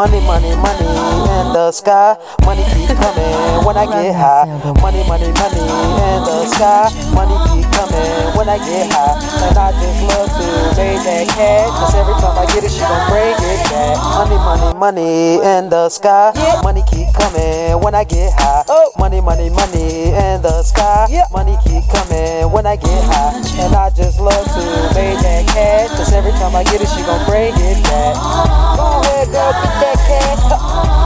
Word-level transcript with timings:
Money, 0.00 0.16
money, 0.24 0.56
money 0.56 0.88
in 0.88 1.52
the 1.52 1.70
sky. 1.72 2.16
Money 2.48 2.64
keep 2.72 2.88
coming 2.96 3.60
when 3.68 3.76
I 3.76 3.84
get 3.84 4.16
high. 4.16 4.48
Money, 4.80 5.04
money, 5.04 5.28
money 5.28 5.60
in 5.60 6.20
the 6.24 6.48
sky. 6.48 6.88
Money 7.12 7.36
keep 7.52 7.68
coming 7.68 8.32
when 8.32 8.48
I 8.48 8.56
get 8.64 8.88
high. 8.88 9.20
And 9.44 9.58
I 9.60 9.68
just 9.76 10.00
love 10.08 10.32
to 10.40 10.48
make 10.80 11.04
that 11.04 11.28
cash. 11.36 11.68
Cause 11.76 11.94
every 12.00 12.16
time 12.16 12.32
I 12.32 12.46
get 12.48 12.64
it, 12.64 12.72
she 12.72 12.80
gon' 12.80 13.12
bring 13.12 13.36
it 13.44 13.60
back. 13.68 14.00
Money, 14.16 14.40
money, 14.40 14.72
money 14.72 15.34
in 15.36 15.68
the 15.68 15.90
sky. 15.90 16.32
Money 16.64 16.80
keep 16.88 17.12
coming 17.12 17.76
when 17.84 17.94
I 17.94 18.04
get 18.04 18.32
high. 18.40 18.64
Money, 18.96 19.20
money, 19.20 19.50
money 19.50 20.16
in 20.16 20.40
the 20.40 20.62
sky. 20.62 21.12
Money 21.30 21.60
keep 21.60 21.84
coming 21.92 22.48
when 22.48 22.64
I 22.64 22.76
get 22.76 23.04
high. 23.04 23.36
And 23.60 23.74
I 23.76 23.90
just 23.90 24.18
love 24.18 24.48
to 24.48 24.64
make 24.96 25.20
that 25.20 25.44
cash. 25.52 25.92
Cause 25.92 26.10
every 26.14 26.32
time 26.40 26.56
I 26.56 26.64
get 26.64 26.80
it, 26.80 26.88
she 26.88 27.04
gon' 27.04 27.20
bring 27.28 27.52
it 27.52 27.84
back. 27.84 29.09
Go 29.20 29.26
ahead, 29.26 29.36
girl, 29.36 29.52
get 29.52 29.76
that 29.84 29.98
cash. 30.08 30.40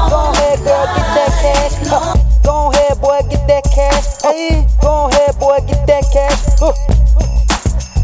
Go 0.07 0.31
ahead, 0.31 0.59
girl, 0.63 0.87
get 0.95 1.09
that 1.19 1.33
cash. 1.43 1.75
Go 2.47 2.71
ahead, 2.71 3.01
boy, 3.03 3.19
get 3.27 3.43
that 3.51 3.65
cash. 3.75 4.23
Hey, 4.23 4.63
go 4.81 5.11
ahead, 5.11 5.35
boy, 5.41 5.59
get 5.67 5.83
that 5.91 6.07
cash. 6.15 6.39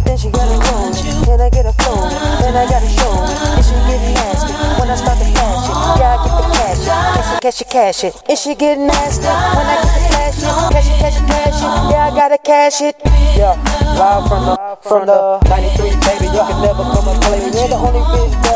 Then 0.02 0.18
she 0.18 0.34
got 0.34 0.50
a 0.50 0.58
room, 0.66 0.90
and 1.30 1.38
I 1.38 1.48
get 1.50 1.62
a 1.62 1.72
phone, 1.86 2.10
and 2.42 2.58
I 2.58 2.66
got 2.66 2.82
a 2.82 2.90
show, 2.90 3.22
and 3.54 3.62
she 3.62 3.78
get 3.86 4.02
nasty 4.18 4.50
when 4.82 4.90
I 4.90 4.98
start 4.98 5.14
to 5.14 5.30
flash 5.30 5.70
it. 5.70 5.78
Yeah, 6.02 6.18
I 6.18 6.26
get 6.26 6.34
the 6.42 6.46
cash 6.58 6.80
cash 6.90 7.30
it, 7.30 7.40
cash 7.40 7.60
it, 7.62 7.70
cash 7.70 8.02
it. 8.02 8.38
She 8.38 8.54
get 8.56 8.78
nasty 8.78 9.30
when 9.30 9.62
I 9.62 9.78
get 9.78 9.94
the 9.94 10.02
flash 10.10 10.42
it, 10.42 10.74
cash 10.74 10.90
it, 10.90 10.98
cash 10.98 11.22
it, 11.22 11.26
cash 11.30 11.62
it. 11.62 11.70
Yeah, 11.86 12.10
I 12.10 12.14
gotta 12.18 12.38
cash 12.38 12.82
it. 12.82 12.96
Yeah, 13.38 13.54
live 13.94 14.26
from 14.26 14.42
the 14.42 14.58
from 14.82 15.06
the 15.06 15.38
93, 15.46 15.94
baby. 16.02 16.26
You 16.34 16.42
can 16.42 16.58
never 16.66 16.82
come 16.82 17.06
and 17.06 17.22
play 17.22 17.46
me. 17.46 17.54
You're 17.54 17.70
the 17.70 17.78
only 17.78 18.02
bitch 18.10 18.49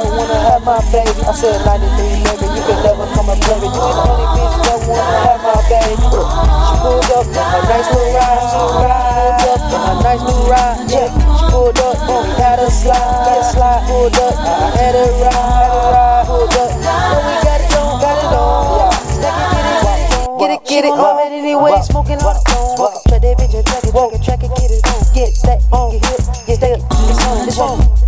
have 0.44 0.64
my 0.64 0.78
baby. 0.92 1.24
I 1.24 1.32
said 1.32 1.64
93, 1.64 2.20
baby. 2.20 2.46
You 2.52 2.62
can 2.68 2.78
never 2.84 3.06
come 3.16 3.28
and 3.32 3.40
play 3.40 3.58
me. 3.64 3.68
You're 3.72 3.94
the 3.96 4.04
only 4.04 4.28
bitch 4.36 4.56
that 4.64 4.78
wanna 4.84 5.18
have 5.24 5.40
my 5.40 5.56
baby. 5.72 5.96
She 5.96 6.74
pulled 6.84 7.10
up 7.16 7.24
in 7.24 7.40
her 7.40 7.62
nice 7.64 7.88
little 7.88 8.12
ride. 8.12 8.44
She 8.44 8.60
pulled 8.60 9.40
up 9.48 9.62
in 9.64 9.80
her 9.80 9.96
nice 10.04 10.22
new 10.28 10.42
ride. 10.44 10.84
Yeah, 10.92 11.08
she 11.08 11.44
pulled 11.48 11.80
up, 11.80 11.96
oh, 12.04 12.24
had 12.36 12.58
a 12.60 12.68
slide, 12.68 13.44
slide. 13.48 13.82
Pulled 13.88 14.18
up, 14.20 14.34
I 14.36 14.68
had 14.76 14.94
a 14.94 15.04
ride, 15.24 15.32
had 15.32 15.72
a 15.72 15.80
ride. 15.96 16.26
Pulled 16.28 16.56
up, 16.60 16.70
oh, 16.76 17.24
we 17.24 17.34
got 17.40 17.60
it 17.64 17.72
on, 17.80 17.92
got 18.04 18.16
it 18.20 18.36
on. 18.36 18.84
Yeah, 19.24 19.32
get 19.48 20.50
it, 20.52 20.60
get 20.68 20.84
it, 20.84 20.84
get 20.84 20.84
it, 20.84 20.84
get 20.84 20.84
it 20.84 20.92
on. 20.92 21.32
Anyway, 21.32 21.72
smoking 21.88 22.20
on 22.20 22.36
the 22.36 22.44
phone. 22.52 22.92
Try 23.08 23.18
that 23.18 23.34
bitch 23.40 23.54
and 23.56 23.64
track 23.64 23.84
it, 23.84 23.92
track 23.92 24.12
it, 24.12 24.22
track 24.22 24.42
it, 24.44 24.52
get 24.60 24.70
it. 24.70 24.82
Get 25.14 25.30
that, 25.46 25.62
get 25.70 26.04
hit, 26.04 26.22
get 26.46 26.60
that, 26.60 26.78
it's 26.82 27.24
on, 27.24 27.48
it's 27.48 27.58
on. 27.58 28.03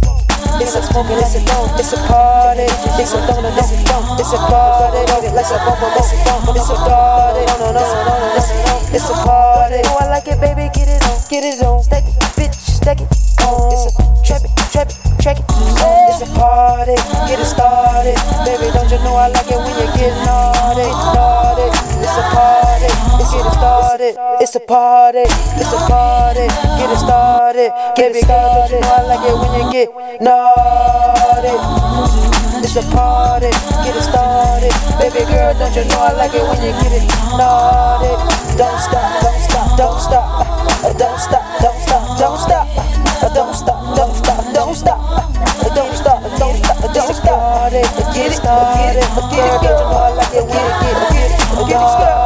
It's 0.58 0.74
a 0.74 0.82
smoking, 0.82 1.18
it's 1.18 1.34
a 1.36 1.44
don't, 1.44 1.70
it's 1.78 1.92
a 1.92 1.98
party. 2.08 2.66
It's 2.98 3.12
a 3.12 3.20
donut, 3.28 3.56
it's 3.56 3.72
a 3.72 3.78
don't, 3.84 4.18
it's 4.18 4.32
a 4.32 4.38
party. 4.38 5.04
Let's 5.36 5.50
a 5.52 5.58
bump, 5.60 5.84
it's 5.96 6.12
a 6.12 6.16
bump, 6.24 6.56
it's 6.56 6.70
a 6.70 6.74
party. 6.74 7.44
No, 7.46 7.54
no, 7.60 7.72
no, 7.72 7.84
no, 7.84 8.18
no, 8.18 8.36
it's 8.36 8.50
a, 8.50 8.96
it's 8.96 9.10
a 9.10 9.14
party. 9.20 9.80
Oh, 9.84 9.98
I 10.00 10.08
like 10.08 10.26
it, 10.28 10.40
baby, 10.40 10.72
get 10.72 10.88
it 10.88 11.04
on, 11.04 11.20
get 11.28 11.44
it 11.44 11.62
on. 11.62 11.82
Stack 11.84 12.04
it, 12.08 12.16
bitch, 12.34 12.56
stack 12.56 13.00
it 13.00 13.08
on. 13.44 13.68
It's 13.72 13.84
a 13.84 14.02
trap 14.24 14.42
it, 14.42 14.52
trap 14.72 14.88
it, 14.88 14.96
track 15.20 15.38
it. 15.38 15.44
It's 15.46 16.24
a 16.24 16.28
party, 16.34 16.96
get 17.28 17.38
it 17.38 17.44
started. 17.44 18.16
Baby, 18.48 18.72
don't 18.72 18.90
you 18.90 18.98
know 19.04 19.14
I 19.14 19.28
like 19.28 19.46
it 19.46 19.60
when 19.60 19.76
you 19.76 19.88
get 19.92 20.16
naughty, 20.24 20.88
naughty. 21.12 21.68
It's 22.00 22.16
a 22.16 22.24
party, 22.32 22.55
let's 22.55 22.55
get 23.36 23.46
it 23.46 23.52
started. 23.52 24.14
It's 24.40 24.54
a 24.56 24.60
party, 24.60 25.24
it's 25.60 25.72
a 25.72 25.80
party, 25.88 26.46
get 26.80 26.88
it 26.90 26.98
started. 26.98 27.70
Baby 27.96 28.22
girl, 28.24 28.48
don't 28.56 28.70
you 28.72 28.80
know 28.80 28.96
I 28.96 29.02
like 29.04 29.24
it 29.28 29.36
when 29.36 29.52
you 29.60 29.64
get 29.72 29.88
naughty. 30.20 31.54
It's 32.64 32.76
a 32.76 32.82
party, 32.92 33.50
get 33.84 33.96
it 33.96 34.04
started. 34.04 34.72
Baby 34.98 35.24
girl, 35.28 35.52
don't 35.54 35.74
you 35.76 35.84
know 35.84 36.00
I 36.00 36.12
like 36.16 36.34
it 36.34 36.44
when 36.44 36.60
you 36.64 36.72
get 36.80 36.92
it 36.96 37.04
naughty. 37.36 38.12
Don't 38.56 38.80
stop, 38.80 39.20
don't 39.20 39.40
stop, 39.44 39.76
don't 39.76 40.00
stop, 40.00 40.28
don't 40.96 41.20
stop, 41.20 41.44
don't 41.60 41.80
stop, 41.80 42.18
don't 42.18 42.40
stop, 42.40 42.64
don't 43.34 43.54
stop, 43.54 43.82
don't 43.94 44.14
stop, 44.14 44.44
don't 44.54 44.74
stop, 44.74 45.00
don't 45.74 45.94
stop, 45.96 46.20
don't 46.38 46.56
stop, 46.56 46.94
don't 46.94 47.14
stop. 47.14 47.70
Get 48.14 48.32
it 48.32 48.36
started, 48.36 49.04
girl, 49.04 49.60
don't 49.60 49.62
you 49.62 49.84
know 49.84 50.00
I 50.00 50.14
like 50.16 50.32
it 50.32 50.36
you 50.36 50.48
get 50.48 50.56
it, 50.56 51.12
get 51.12 51.30
it, 51.30 51.68
get 51.68 51.82
it 51.82 51.90
started. 51.96 52.25